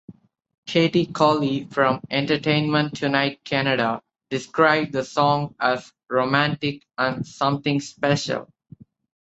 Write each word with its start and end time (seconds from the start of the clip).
Katie 0.65 1.05
Colley 1.05 1.65
from 1.69 2.01
"Entertainment 2.09 2.95
Tonight 2.97 3.43
Canada" 3.43 4.01
described 4.31 4.93
the 4.93 5.03
song 5.03 5.53
as 5.59 5.93
romantic 6.09 6.87
and 6.97 7.23
"something 7.23 7.79
special". 7.79 8.51